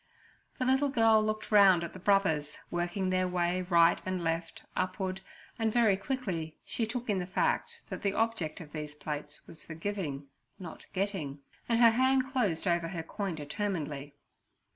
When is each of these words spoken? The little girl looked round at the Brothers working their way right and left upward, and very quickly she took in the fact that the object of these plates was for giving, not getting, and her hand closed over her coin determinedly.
The 0.57 0.65
little 0.65 0.89
girl 0.89 1.23
looked 1.23 1.51
round 1.51 1.83
at 1.83 1.93
the 1.93 1.99
Brothers 1.99 2.57
working 2.71 3.11
their 3.11 3.27
way 3.27 3.61
right 3.61 4.01
and 4.03 4.23
left 4.23 4.63
upward, 4.75 5.21
and 5.59 5.71
very 5.71 5.95
quickly 5.95 6.57
she 6.65 6.87
took 6.87 7.07
in 7.07 7.19
the 7.19 7.27
fact 7.27 7.81
that 7.89 8.01
the 8.01 8.13
object 8.15 8.59
of 8.61 8.71
these 8.71 8.95
plates 8.95 9.45
was 9.45 9.61
for 9.61 9.75
giving, 9.75 10.25
not 10.57 10.87
getting, 10.93 11.41
and 11.69 11.79
her 11.79 11.91
hand 11.91 12.31
closed 12.31 12.65
over 12.65 12.87
her 12.87 13.03
coin 13.03 13.35
determinedly. 13.35 14.15